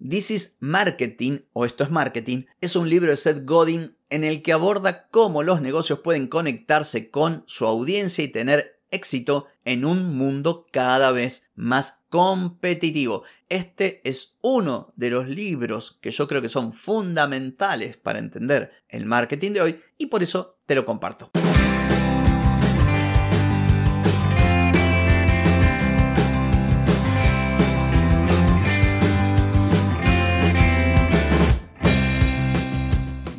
[0.00, 4.40] This is Marketing, o esto es marketing, es un libro de Seth Godin en el
[4.40, 10.16] que aborda cómo los negocios pueden conectarse con su audiencia y tener éxito en un
[10.16, 13.24] mundo cada vez más competitivo.
[13.50, 19.04] Este es uno de los libros que yo creo que son fundamentales para entender el
[19.04, 21.30] marketing de hoy y por eso te lo comparto.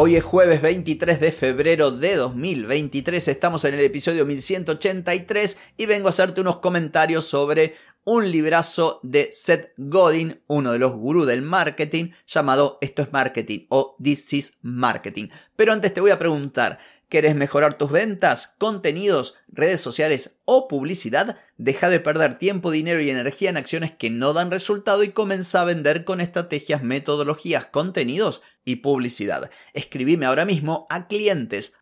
[0.00, 6.06] Hoy es jueves 23 de febrero de 2023, estamos en el episodio 1183 y vengo
[6.06, 11.42] a hacerte unos comentarios sobre un librazo de Seth Godin, uno de los gurús del
[11.42, 15.30] marketing, llamado Esto es Marketing o This is Marketing.
[15.56, 21.38] Pero antes te voy a preguntar, ¿Querés mejorar tus ventas, contenidos, redes sociales o publicidad?
[21.56, 25.62] Deja de perder tiempo, dinero y energía en acciones que no dan resultado y comienza
[25.62, 29.50] a vender con estrategias, metodologías, contenidos y publicidad.
[29.72, 31.72] Escribime ahora mismo a clientes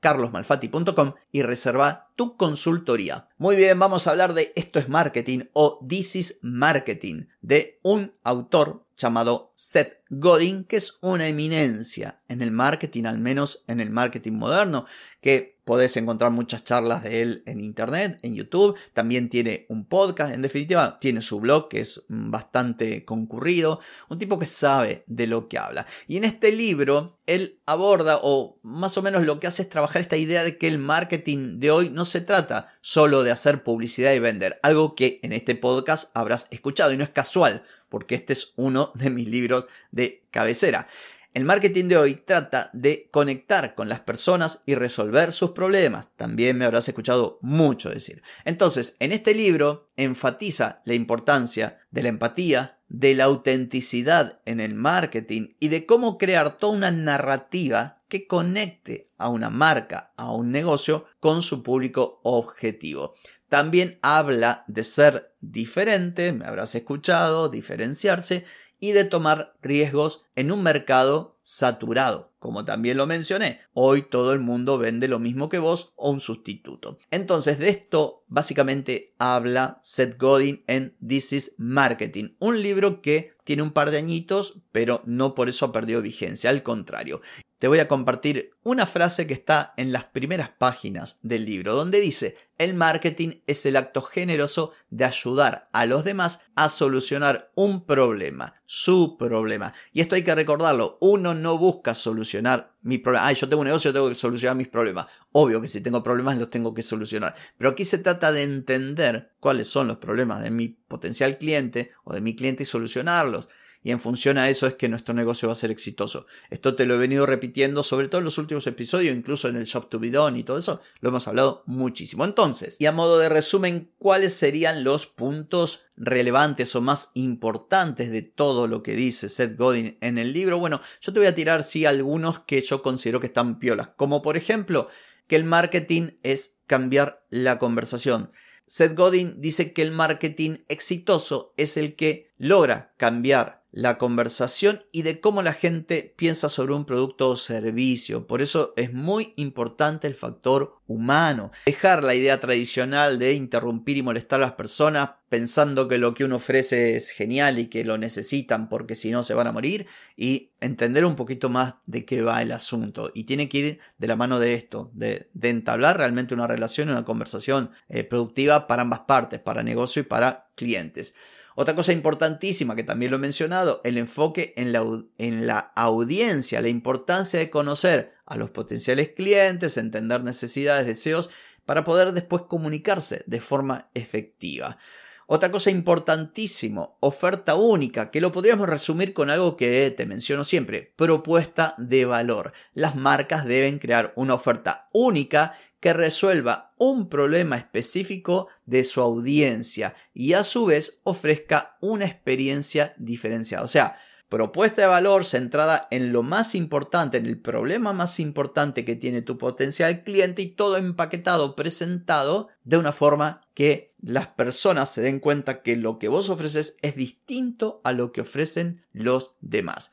[0.00, 3.28] carlosmalfati.com y reserva tu consultoría.
[3.38, 8.12] Muy bien, vamos a hablar de Esto es Marketing o This is Marketing de un
[8.22, 13.90] autor llamado Seth Godin, que es una eminencia en el marketing, al menos en el
[13.90, 14.86] marketing moderno,
[15.20, 20.34] que podés encontrar muchas charlas de él en internet, en YouTube, también tiene un podcast,
[20.34, 25.48] en definitiva tiene su blog que es bastante concurrido, un tipo que sabe de lo
[25.48, 25.86] que habla.
[26.08, 30.02] Y en este libro él aborda o más o menos lo que hace es trabajar
[30.02, 34.12] esta idea de que el marketing de hoy no se trata solo de hacer publicidad
[34.12, 37.62] y vender, algo que en este podcast habrás escuchado y no es casual
[37.92, 40.88] porque este es uno de mis libros de cabecera.
[41.34, 46.08] El marketing de hoy trata de conectar con las personas y resolver sus problemas.
[46.16, 48.22] También me habrás escuchado mucho decir.
[48.46, 54.74] Entonces, en este libro enfatiza la importancia de la empatía, de la autenticidad en el
[54.74, 60.50] marketing y de cómo crear toda una narrativa que conecte a una marca, a un
[60.50, 63.14] negocio con su público objetivo.
[63.52, 68.46] También habla de ser diferente, me habrás escuchado, diferenciarse
[68.80, 72.32] y de tomar riesgos en un mercado saturado.
[72.38, 76.22] Como también lo mencioné, hoy todo el mundo vende lo mismo que vos o un
[76.22, 76.96] sustituto.
[77.10, 83.60] Entonces de esto básicamente habla Seth Godin en This is Marketing, un libro que tiene
[83.60, 87.20] un par de añitos, pero no por eso ha perdido vigencia, al contrario
[87.62, 92.00] te voy a compartir una frase que está en las primeras páginas del libro, donde
[92.00, 97.86] dice, el marketing es el acto generoso de ayudar a los demás a solucionar un
[97.86, 99.74] problema, su problema.
[99.92, 103.28] Y esto hay que recordarlo, uno no busca solucionar mi problema.
[103.28, 105.06] Ay, yo tengo un negocio, tengo que solucionar mis problemas.
[105.30, 107.36] Obvio que si tengo problemas los tengo que solucionar.
[107.58, 112.12] Pero aquí se trata de entender cuáles son los problemas de mi potencial cliente o
[112.12, 113.48] de mi cliente y solucionarlos
[113.82, 116.26] y en función a eso es que nuestro negocio va a ser exitoso.
[116.50, 119.64] Esto te lo he venido repitiendo, sobre todo en los últimos episodios, incluso en el
[119.64, 122.24] Shop to Be Done y todo eso, lo hemos hablado muchísimo.
[122.24, 128.22] Entonces, y a modo de resumen, ¿cuáles serían los puntos relevantes o más importantes de
[128.22, 130.58] todo lo que dice Seth Godin en el libro?
[130.58, 134.22] Bueno, yo te voy a tirar sí algunos que yo considero que están piolas, como
[134.22, 134.88] por ejemplo
[135.26, 138.30] que el marketing es cambiar la conversación.
[138.66, 145.02] Seth Godin dice que el marketing exitoso es el que logra cambiar la conversación y
[145.02, 148.26] de cómo la gente piensa sobre un producto o servicio.
[148.26, 151.50] Por eso es muy importante el factor humano.
[151.64, 156.24] Dejar la idea tradicional de interrumpir y molestar a las personas pensando que lo que
[156.24, 159.86] uno ofrece es genial y que lo necesitan porque si no se van a morir
[160.14, 163.10] y entender un poquito más de qué va el asunto.
[163.14, 167.06] Y tiene que ir de la mano de esto, de, entablar realmente una relación, una
[167.06, 171.14] conversación eh, productiva para ambas partes, para negocio y para clientes.
[171.54, 174.84] Otra cosa importantísima que también lo he mencionado, el enfoque en la,
[175.18, 181.28] en la audiencia, la importancia de conocer a los potenciales clientes, entender necesidades, deseos,
[181.66, 184.78] para poder después comunicarse de forma efectiva.
[185.26, 190.92] Otra cosa importantísimo, oferta única, que lo podríamos resumir con algo que te menciono siempre,
[190.96, 192.52] propuesta de valor.
[192.74, 199.94] Las marcas deben crear una oferta única que resuelva un problema específico de su audiencia
[200.14, 203.64] y a su vez ofrezca una experiencia diferenciada.
[203.64, 203.96] O sea,
[204.32, 209.20] propuesta de valor centrada en lo más importante, en el problema más importante que tiene
[209.20, 215.20] tu potencial cliente y todo empaquetado, presentado de una forma que las personas se den
[215.20, 219.92] cuenta que lo que vos ofreces es distinto a lo que ofrecen los demás.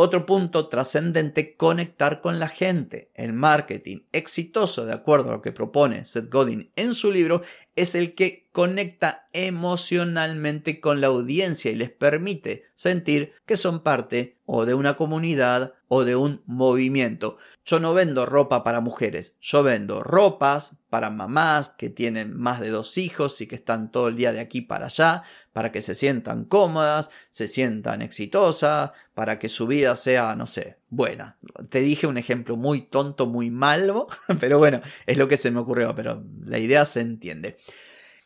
[0.00, 3.10] Otro punto trascendente, conectar con la gente.
[3.16, 7.42] El marketing exitoso, de acuerdo a lo que propone Seth Godin en su libro,
[7.74, 14.38] es el que conecta emocionalmente con la audiencia y les permite sentir que son parte
[14.46, 17.36] o de una comunidad o de un movimiento.
[17.64, 22.70] Yo no vendo ropa para mujeres, yo vendo ropas para mamás que tienen más de
[22.70, 25.94] dos hijos y que están todo el día de aquí para allá, para que se
[25.94, 31.38] sientan cómodas, se sientan exitosas, para que su vida sea, no sé, buena.
[31.68, 34.06] Te dije un ejemplo muy tonto, muy malo,
[34.40, 37.58] pero bueno, es lo que se me ocurrió, pero la idea se entiende.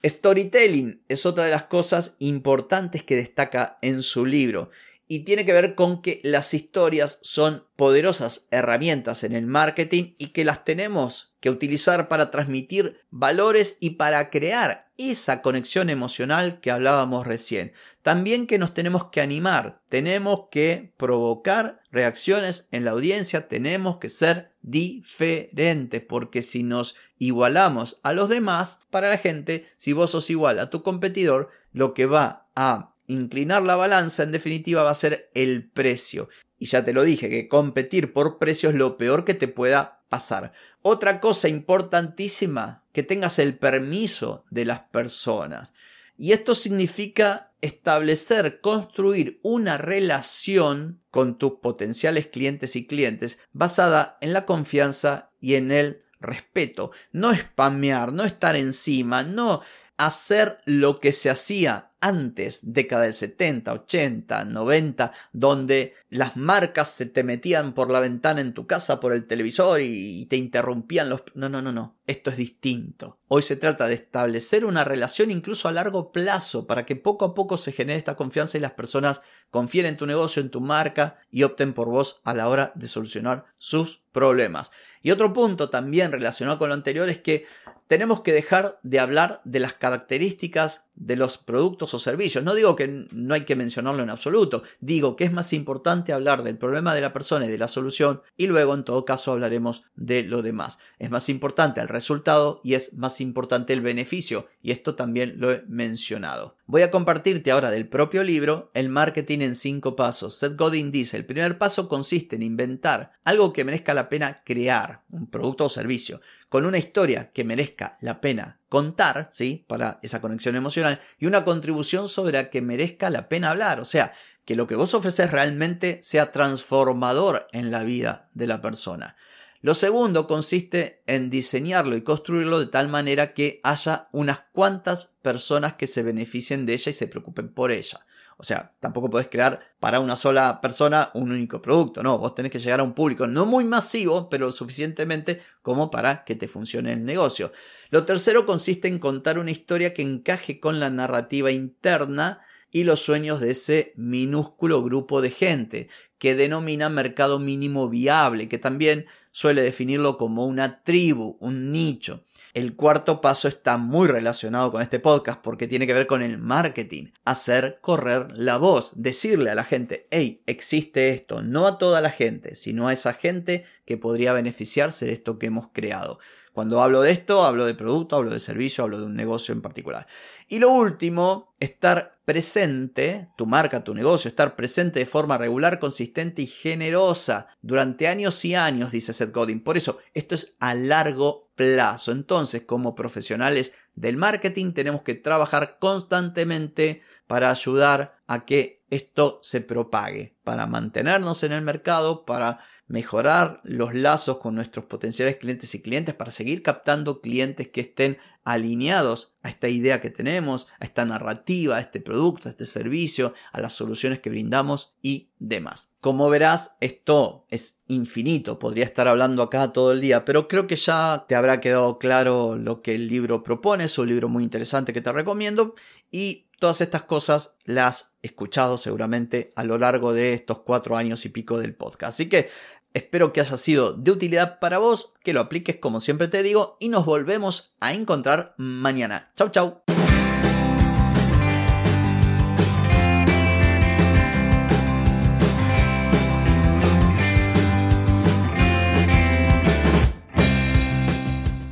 [0.04, 4.70] Storytelling es otra de las cosas importantes que destaca en su libro
[5.08, 10.28] y tiene que ver con que las historias son poderosas herramientas en el marketing y
[10.28, 16.70] que las tenemos que utilizar para transmitir valores y para crear esa conexión emocional que
[16.70, 17.72] hablábamos recién.
[18.02, 24.08] También que nos tenemos que animar, tenemos que provocar reacciones en la audiencia, tenemos que
[24.08, 30.31] ser diferentes, porque si nos igualamos a los demás, para la gente, si vos sos
[30.31, 34.94] igual a tu competidor, lo que va a inclinar la balanza en definitiva va a
[34.94, 36.28] ser el precio.
[36.58, 40.04] Y ya te lo dije, que competir por precio es lo peor que te pueda
[40.08, 40.52] pasar.
[40.82, 45.72] Otra cosa importantísima, que tengas el permiso de las personas.
[46.16, 54.32] Y esto significa establecer, construir una relación con tus potenciales clientes y clientes basada en
[54.32, 56.93] la confianza y en el respeto.
[57.12, 59.62] No spamear, no estar encima, no
[60.06, 67.06] hacer lo que se hacía antes, década del 70, 80, 90, donde las marcas se
[67.06, 71.22] te metían por la ventana en tu casa, por el televisor y, te interrumpían los...
[71.34, 73.19] No, no, no, no, esto es distinto.
[73.28, 77.34] Hoy se trata de establecer una relación incluso a largo plazo para que poco a
[77.34, 81.19] poco se genere esta confianza y las personas confíen en tu negocio, en tu marca
[81.31, 84.72] y opten por vos a la hora de solucionar sus problemas.
[85.02, 87.46] Y otro punto también relacionado con lo anterior es que
[87.92, 92.44] tenemos que dejar de hablar de las características de los productos o servicios.
[92.44, 96.42] No digo que no hay que mencionarlo en absoluto, digo que es más importante hablar
[96.42, 99.82] del problema de la persona y de la solución y luego en todo caso hablaremos
[99.94, 100.78] de lo demás.
[100.98, 105.50] Es más importante el resultado y es más importante el beneficio y esto también lo
[105.50, 106.56] he mencionado.
[106.66, 110.36] Voy a compartirte ahora del propio libro El marketing en 5 pasos.
[110.36, 115.02] Seth Godin dice, el primer paso consiste en inventar algo que merezca la pena crear,
[115.10, 119.66] un producto o servicio, con una historia que merezca la pena contar, ¿sí?
[119.69, 123.80] Para esa conexión emocional y una contribución sobre la que merezca la pena hablar.
[123.80, 124.14] O sea,
[124.46, 129.14] que lo que vos ofreces realmente sea transformador en la vida de la persona.
[129.60, 135.74] Lo segundo consiste en diseñarlo y construirlo de tal manera que haya unas cuantas personas
[135.74, 138.06] que se beneficien de ella y se preocupen por ella.
[138.42, 142.50] O sea, tampoco podés crear para una sola persona un único producto, no, vos tenés
[142.50, 146.92] que llegar a un público no muy masivo, pero suficientemente como para que te funcione
[146.92, 147.52] el negocio.
[147.90, 152.40] Lo tercero consiste en contar una historia que encaje con la narrativa interna
[152.72, 155.88] y los sueños de ese minúsculo grupo de gente
[156.18, 162.24] que denomina mercado mínimo viable, que también suele definirlo como una tribu, un nicho.
[162.54, 166.36] El cuarto paso está muy relacionado con este podcast porque tiene que ver con el
[166.36, 172.02] marketing, hacer correr la voz, decirle a la gente, hey, existe esto, no a toda
[172.02, 176.18] la gente, sino a esa gente que podría beneficiarse de esto que hemos creado.
[176.52, 179.62] Cuando hablo de esto, hablo de producto, hablo de servicio, hablo de un negocio en
[179.62, 180.06] particular.
[180.48, 186.42] Y lo último, estar presente, tu marca, tu negocio, estar presente de forma regular, consistente
[186.42, 189.62] y generosa durante años y años, dice Seth Godin.
[189.62, 192.12] Por eso, esto es a largo plazo.
[192.12, 199.62] Entonces, como profesionales del marketing, tenemos que trabajar constantemente para ayudar a que esto se
[199.62, 202.58] propague, para mantenernos en el mercado, para
[202.93, 208.19] mejorar los lazos con nuestros potenciales clientes y clientes para seguir captando clientes que estén
[208.44, 213.32] alineados a esta idea que tenemos, a esta narrativa, a este producto, a este servicio,
[213.53, 215.91] a las soluciones que brindamos y demás.
[216.03, 220.77] Como verás, esto es infinito, podría estar hablando acá todo el día, pero creo que
[220.77, 224.93] ya te habrá quedado claro lo que el libro propone, es un libro muy interesante
[224.93, 225.75] que te recomiendo
[226.11, 231.25] y todas estas cosas las he escuchado seguramente a lo largo de estos cuatro años
[231.25, 232.15] y pico del podcast.
[232.15, 232.51] Así que
[232.94, 236.77] Espero que haya sido de utilidad para vos, que lo apliques como siempre te digo
[236.79, 239.32] y nos volvemos a encontrar mañana.
[239.34, 239.82] Chau, chau.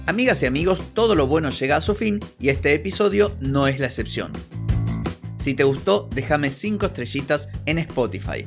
[0.07, 3.79] Amigas y amigos, todo lo bueno llega a su fin y este episodio no es
[3.79, 4.33] la excepción.
[5.39, 8.47] Si te gustó, déjame 5 estrellitas en Spotify